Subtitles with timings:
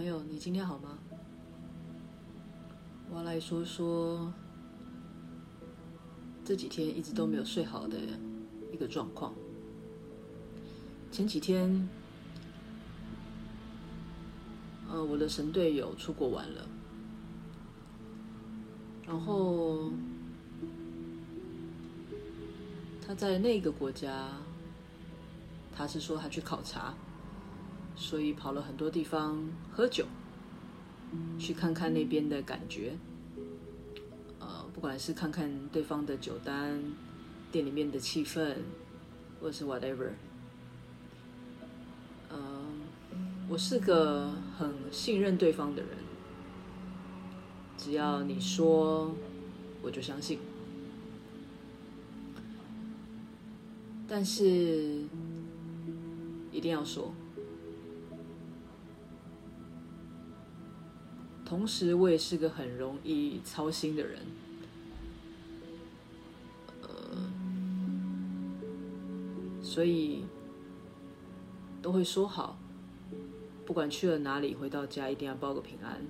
[0.00, 0.96] 朋友，你今天好吗？
[3.10, 4.32] 我要来说说
[6.42, 7.98] 这几天一直都没有睡好的
[8.72, 9.34] 一个状况。
[11.12, 11.86] 前几天，
[14.88, 16.66] 呃，我的神队友出国玩了，
[19.06, 19.92] 然后
[23.06, 24.30] 他在那个国家，
[25.76, 26.94] 他是说他去考察。
[28.00, 30.06] 所以跑了很多地方喝酒，
[31.38, 32.96] 去看看那边的感觉。
[34.38, 36.82] 呃，不管是看看对方的酒单、
[37.52, 38.56] 店里面的气氛，
[39.38, 40.08] 或者是 whatever。
[42.30, 42.64] 呃，
[43.50, 45.90] 我是个很信任对方的人，
[47.76, 49.14] 只要你说，
[49.82, 50.38] 我就相信。
[54.08, 55.04] 但是
[56.50, 57.12] 一定要说。
[61.50, 64.20] 同时，我也是个很容易操心的人，
[69.60, 70.22] 所以
[71.82, 72.56] 都会说好，
[73.66, 76.00] 不管去了哪里，回到家一定要报个平安。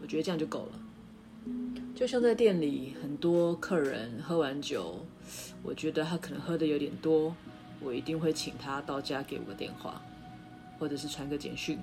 [0.00, 0.80] 我觉得这样就够了。
[1.94, 5.04] 就像在店里，很多客人喝完酒，
[5.62, 7.36] 我觉得他可能喝的有点多，
[7.80, 10.00] 我一定会请他到家给我个电话，
[10.78, 11.78] 或者是传个简讯。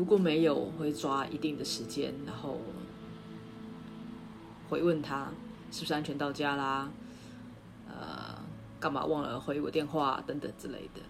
[0.00, 2.58] 如果没有，我会抓一定的时间，然后
[4.70, 5.28] 回问他
[5.70, 6.90] 是不是安全到家啦，
[7.86, 8.34] 呃，
[8.80, 11.02] 干嘛忘了回我电话等等之类的。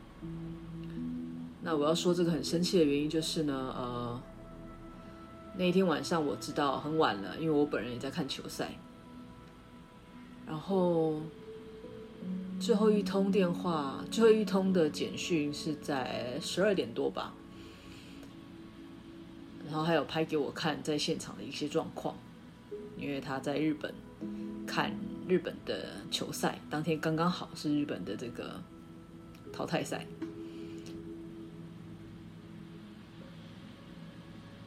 [1.62, 4.20] 那我要说这个很生气的原因就是呢，呃，
[5.56, 8.72] 那一天晚上我知道很晚了，因为我本人也在看球赛，
[10.48, 11.20] 然后
[12.58, 17.34] 最后一通电话，最后一通的简讯是在十二点多吧。
[19.70, 22.17] 然后还有拍给我看在现场的一些状况，
[22.98, 23.95] 因为他在日本
[24.67, 24.92] 看
[25.29, 28.61] 日本的球赛，当天刚刚好是日本的这个
[29.53, 30.05] 淘汰赛，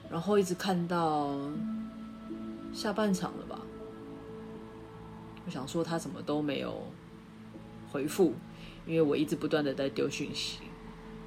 [0.10, 1.38] 然后一直看到
[2.74, 3.60] 下半场了吧？
[5.46, 6.82] 我想说他怎么都没有
[7.92, 8.34] 回复，
[8.88, 10.60] 因为我一直不断的在丢讯息，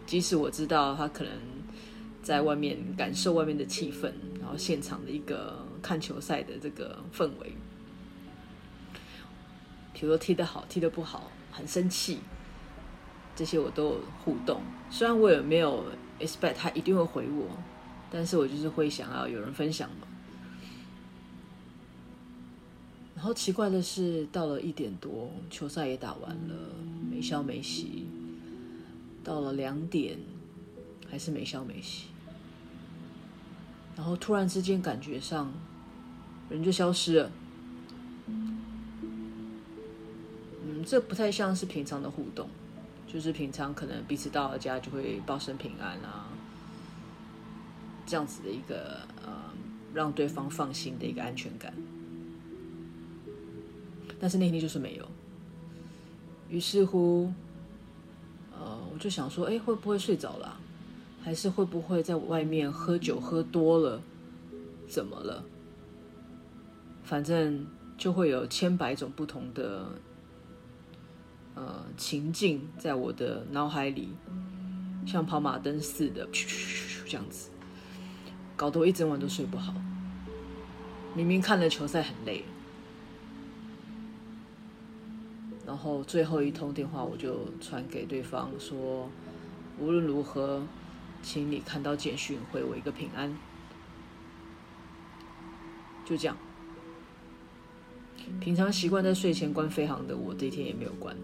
[0.06, 1.55] 即使我知道他可能。
[2.26, 4.10] 在外面感受外面的气氛，
[4.40, 7.52] 然后现场的一个看球赛的这个氛围，
[9.94, 12.18] 比如说踢得好，踢得不好，很生气，
[13.36, 14.60] 这些我都有互动。
[14.90, 15.84] 虽然我也没有
[16.18, 17.46] expect 他一定会回我，
[18.10, 20.08] 但是我就是会想要有人分享嘛。
[23.14, 26.54] 然后奇怪的是，到了一点多，球赛也打完了，
[27.08, 28.04] 没消没息。
[29.22, 30.18] 到了两点，
[31.08, 32.06] 还是没消没息。
[33.96, 35.50] 然后突然之间感觉上，
[36.50, 37.30] 人就消失了。
[38.28, 38.58] 嗯，
[40.84, 42.48] 这不太像是平常的互动，
[43.06, 46.28] 就是平常可能彼此到了家就会报声平安啊，
[48.04, 49.32] 这样子的一个呃，
[49.94, 51.72] 让对方放心的一个安全感。
[54.20, 55.08] 但是那天就是没有。
[56.48, 57.32] 于是乎，
[58.52, 60.60] 呃，我就想说，哎，会不会睡着了？
[61.26, 64.00] 还是会不会在外面喝酒喝多了？
[64.86, 65.42] 怎么了？
[67.02, 67.66] 反正
[67.98, 69.88] 就会有千百种不同的
[71.56, 74.10] 呃情境在我的脑海里，
[75.04, 76.28] 像跑马灯似的，
[77.04, 77.50] 这样子，
[78.54, 79.74] 搞得我一整晚都睡不好。
[81.12, 82.44] 明明看了球赛很累，
[85.66, 89.10] 然后最后一通电话我就传给对方说，
[89.80, 90.62] 无论如何。
[91.22, 93.36] 请你看到简讯回我一个平安，
[96.04, 96.36] 就这样。
[98.40, 101.16] 平常习惯在睡前关飞航的我，这一天也没有关。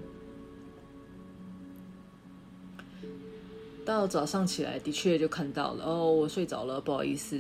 [3.85, 7.37] 到早上起来，的确就看到了哦，我睡着了，不好意思，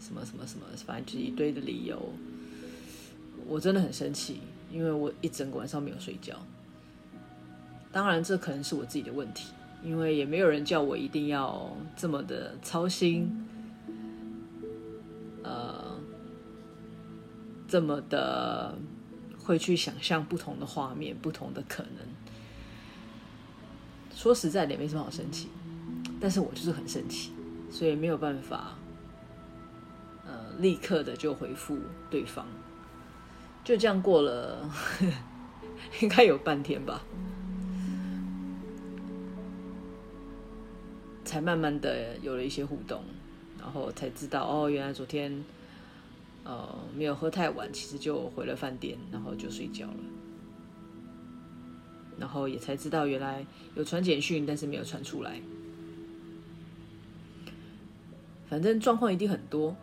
[0.00, 2.00] 什么什么什么，反正就一堆的理由。
[3.46, 4.40] 我真的很生气，
[4.70, 6.38] 因为我一整个晚上没有睡觉。
[7.92, 9.48] 当然，这可能是我自己的问题。
[9.82, 13.46] 因为也没有人叫我一定要这么的操心，
[15.42, 15.98] 呃，
[17.66, 18.78] 这么的
[19.38, 22.06] 会去想象不同的画面、不同的可能。
[24.14, 25.48] 说实在的，也没什么好生气，
[26.20, 27.32] 但是我就是很生气，
[27.70, 28.76] 所以没有办法，
[30.24, 31.76] 呃，立刻的就回复
[32.08, 32.46] 对方。
[33.64, 34.68] 就这样过了，
[36.02, 37.02] 应该有半天吧。
[41.24, 43.02] 才慢慢的有了一些互动，
[43.58, 45.44] 然后才知道哦，原来昨天
[46.44, 49.94] 呃没有喝太晚，其实就回了饭店，然后就睡觉了。
[52.18, 55.40] 然后也才知道原来有传简讯，但是没有传出来。
[58.48, 59.74] 反正状况一定很多。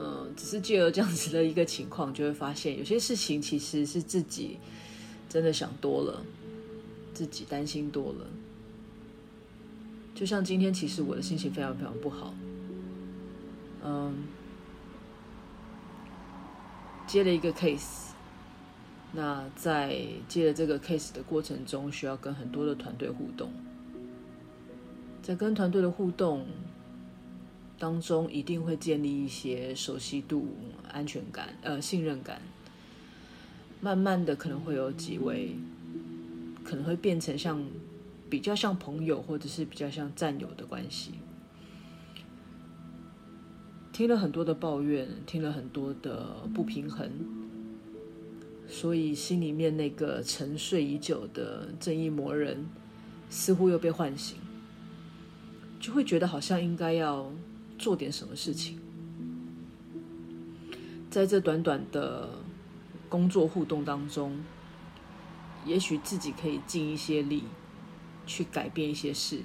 [0.00, 4.58] 嗯，只是借由这样子的一个情况，就会发现有些事情其实是自己
[5.28, 6.24] 真的想多了，
[7.12, 8.26] 自己担心多了。
[10.14, 12.32] 就像今天，其实我的心情非常非常不好。
[13.82, 14.14] 嗯，
[17.04, 18.12] 接了一个 case，
[19.12, 23.50] 那在接了这个 case 的过程中，需要跟很多的团队互动，
[25.20, 26.46] 在跟团队的互动
[27.76, 30.46] 当中，一定会建立一些熟悉度、
[30.92, 32.40] 安全感、呃信任感，
[33.80, 35.56] 慢慢的可能会有几位，
[36.62, 37.60] 可能会变成像。
[38.34, 41.12] 比较像朋友，或者是比较像战友的关系。
[43.92, 47.08] 听了很多的抱怨，听了很多的不平衡，
[48.66, 52.66] 所以心里面那个沉睡已久的正义魔人，
[53.30, 54.36] 似乎又被唤醒，
[55.78, 57.30] 就会觉得好像应该要
[57.78, 58.80] 做点什么事情。
[61.08, 62.28] 在这短短的
[63.08, 64.36] 工作互动当中，
[65.64, 67.44] 也许自己可以尽一些力。
[68.26, 69.40] 去改变一些事，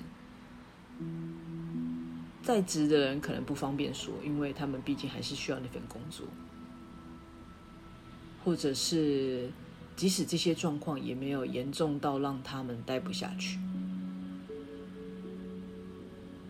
[2.41, 6.25] 在职的人可能不方便说，因为他们毕竟还是需要那份工作，
[8.43, 9.49] 或者是
[9.95, 13.59] 即使这些状况也没有严重到让他们待不下去，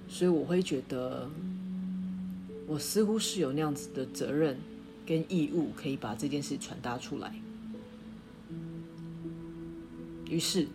[0.08, 1.30] 所以我会觉得，
[2.68, 4.60] 我似乎是有那样子的责任
[5.06, 7.34] 跟义务，可以把这件事传达出来，
[10.30, 10.68] 于是。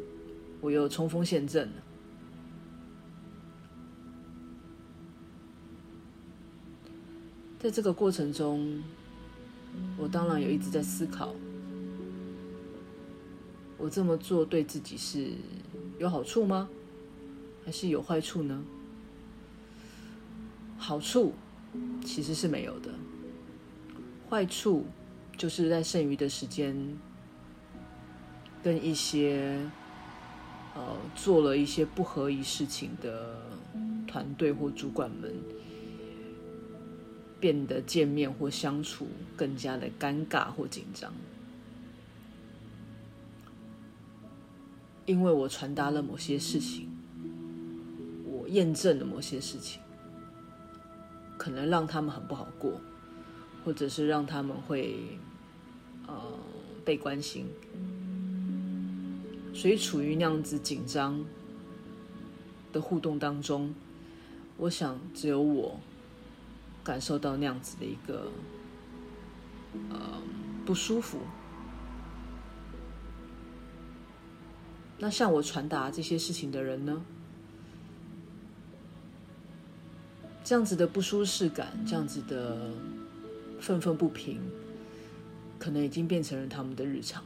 [0.65, 1.75] 我又冲锋陷阵了。
[7.59, 8.83] 在这个过程中，
[9.99, 11.35] 我当然有一直在思考：
[13.77, 15.33] 我这么做对自己是
[15.99, 16.67] 有好处吗？
[17.67, 18.65] 还是有坏处呢？
[20.79, 21.35] 好处
[22.03, 22.89] 其实是没有的，
[24.31, 24.87] 坏处
[25.37, 26.75] 就是在剩余的时间
[28.63, 29.61] 跟一些。
[30.75, 33.37] 呃，做了一些不合宜事情的
[34.07, 35.33] 团队或主管们，
[37.39, 39.07] 变得见面或相处
[39.37, 41.13] 更加的尴尬或紧张，
[45.07, 46.89] 因为我传达了某些事情，
[48.25, 49.81] 我验证了某些事情，
[51.37, 52.81] 可能让他们很不好过，
[53.65, 54.97] 或者是让他们会
[56.09, 56.15] 呃
[56.85, 57.47] 被关心。
[59.55, 61.25] 所以处于那样子紧张
[62.73, 63.73] 的互动当中，
[64.57, 65.81] 我想只有我
[66.83, 68.31] 感受到那样子的一个
[69.91, 70.21] 呃
[70.67, 71.21] 不舒服。
[74.99, 77.03] 那向我传达这些事情的人呢？
[80.43, 82.71] 这样子的不舒适感，这样子的
[83.61, 84.41] 愤愤不平，
[85.59, 87.25] 可能已经变成了他们的日常。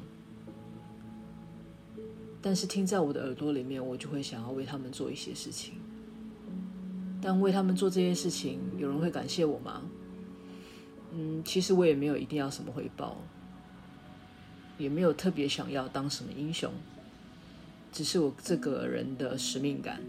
[2.41, 5.75] 但是听在我的耳朵里面，我就会想要为他们做一些事情。
[7.21, 9.83] 但为他们做这些事情，有人会感谢我吗？
[11.13, 13.17] 嗯，其实我也没有一定要什么回报，
[14.79, 16.73] 也没有特别想要当什么英雄，
[17.91, 20.01] 只是我这个人的使命感，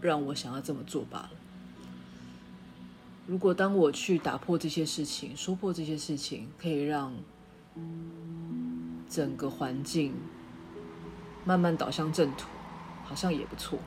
[0.00, 1.30] 让我想要这么做罢了。
[3.26, 7.12] 如果当我去打破这些事情，说破这些事情，可以让。
[9.08, 10.12] 整个环境
[11.44, 12.48] 慢慢导向正途，
[13.04, 13.78] 好像也不错。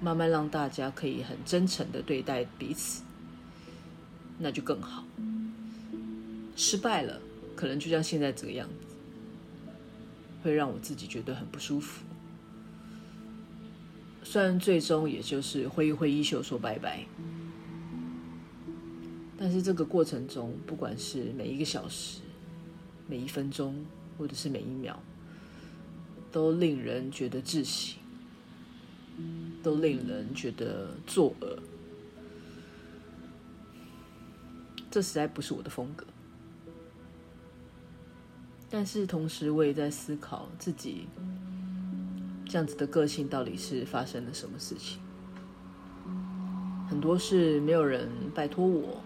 [0.00, 3.02] 慢慢让大家可以很真诚的对待彼此，
[4.38, 5.04] 那就更好。
[6.54, 7.20] 失败了，
[7.56, 8.96] 可能就像现在这个样子，
[10.42, 12.04] 会让我自己觉得很不舒服。
[14.22, 17.04] 虽然最终也就是挥一挥衣袖说拜拜，
[19.36, 22.20] 但是这个过程中，不管是每一个小时，
[23.08, 23.74] 每一分钟。
[24.18, 24.98] 或者是每一秒，
[26.32, 27.98] 都令人觉得窒息，
[29.62, 31.58] 都令人觉得作呕。
[34.90, 36.04] 这实在不是我的风格。
[38.68, 41.06] 但是同时，我也在思考自己
[42.44, 44.98] 这样子的个性到底是发生了什么事情。
[46.88, 49.02] 很多事没有人拜托我，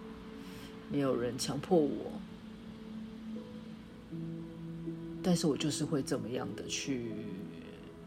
[0.90, 2.22] 没有人强迫我。
[5.23, 7.12] 但是我就是会这么样的去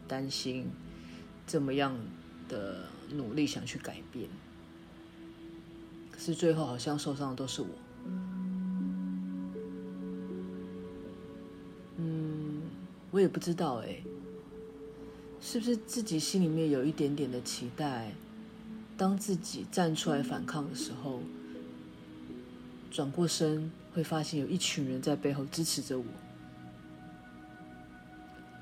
[0.06, 0.70] 担心，
[1.46, 1.96] 这么样
[2.48, 4.28] 的努力想去改变，
[6.12, 7.68] 可是最后好像受伤的都是我。
[11.96, 12.62] 嗯，
[13.10, 14.02] 我也不知道哎，
[15.40, 18.12] 是不是自己心里面有一点点的期待，
[18.98, 21.22] 当自己站出来反抗的时候，
[22.90, 26.04] 转过身会发现有一群人在背后支持着我。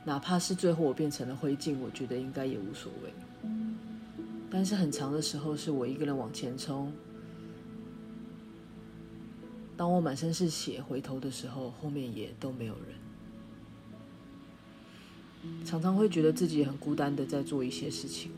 [0.05, 3.13] 哪怕是最后我变成了灰烬，我觉得应该也无所谓。
[4.51, 6.93] 但是很长的时候是我一个人往前冲，
[9.77, 12.95] 当我满身是血回头的时候，后面也都没有人。
[15.65, 18.31] 常常会觉得自己很孤单的在做一些事情，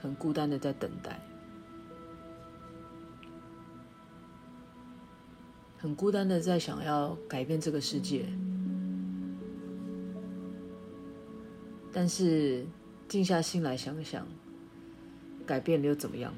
[0.00, 1.18] 很孤单的在等待，
[5.78, 8.26] 很孤单的在想要改变这个世界。
[11.92, 12.64] 但是，
[13.06, 14.26] 静下心来想想，
[15.44, 16.32] 改变了又怎么样？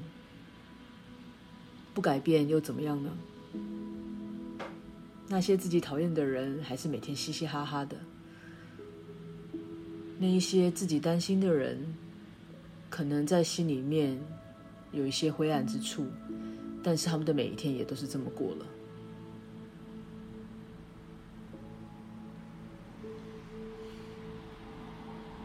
[1.93, 3.09] 不改变又怎么样呢？
[5.29, 7.95] 那些自己讨厌的人，还是每天嘻嘻哈哈的；
[10.19, 11.95] 那一些自己担心的人，
[12.89, 14.19] 可能在心里面
[14.91, 16.05] 有一些灰暗之处，
[16.83, 18.65] 但是他们的每一天也都是这么过了。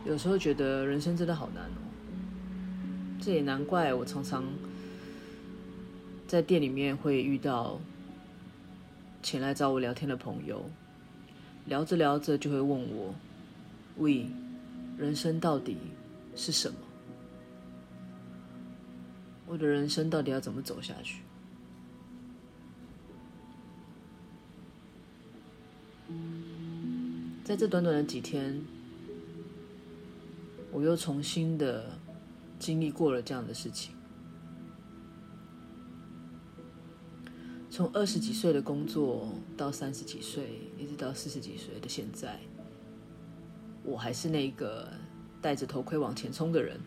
[0.06, 1.80] 有时候觉得人生真的好难哦，
[3.20, 4.44] 这也难怪我常常
[6.26, 7.78] 在店里面会遇到
[9.22, 10.64] 前来找我聊天的朋友，
[11.66, 13.14] 聊着聊着就会问我
[13.98, 14.26] ：“喂，
[14.96, 15.76] 人生到底
[16.34, 16.76] 是什么？
[19.46, 21.20] 我的人生到底要怎么走下去？”
[27.44, 28.60] 在这短短的几天。
[30.72, 31.98] 我又重新的
[32.58, 33.92] 经历过了这样的事情，
[37.70, 42.38] 从二十几岁的工作到三十几岁，一直到四十几岁的现在，
[43.82, 44.88] 我还是那个
[45.42, 46.80] 戴着头盔往前冲的人，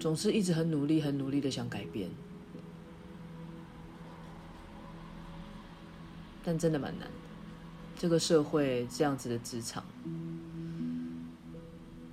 [0.00, 2.10] 总是一直很努力、很努力的想改变，
[6.42, 7.08] 但真的蛮难。
[7.98, 9.82] 这个社会这样子的职场，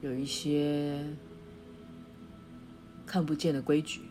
[0.01, 0.97] 有一些
[3.05, 4.01] 看不见的规矩，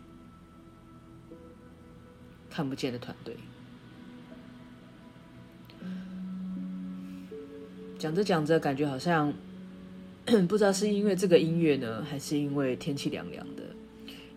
[2.49, 3.35] 看不见的团队。
[7.97, 9.33] 讲着讲着，感觉好像
[10.47, 13.63] 不知道是因为这个音乐呢，还是因为天气凉凉的，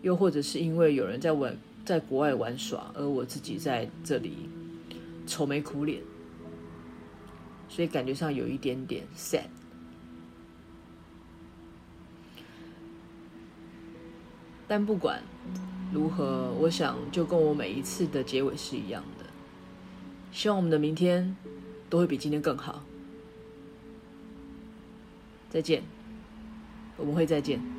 [0.01, 4.49] 又或者是因为有人在玩，在国外玩耍，而我自己在这里
[5.27, 6.01] 愁眉苦脸。
[7.69, 9.45] 所以感觉上有一点点 sad，
[14.67, 15.21] 但不管
[15.93, 19.25] 如何，我想就跟我每一次的结尾是一样的。
[20.31, 21.35] 希望我们的明天
[21.89, 22.83] 都会比今天更好。
[25.49, 25.83] 再见，
[26.97, 27.76] 我们会再见。